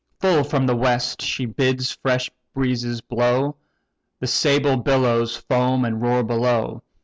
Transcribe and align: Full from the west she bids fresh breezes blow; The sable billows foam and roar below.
Full 0.19 0.43
from 0.43 0.65
the 0.65 0.75
west 0.75 1.21
she 1.21 1.45
bids 1.45 1.91
fresh 1.91 2.31
breezes 2.55 3.01
blow; 3.01 3.57
The 4.19 4.25
sable 4.25 4.77
billows 4.77 5.35
foam 5.35 5.85
and 5.85 6.01
roar 6.01 6.23
below. 6.23 6.81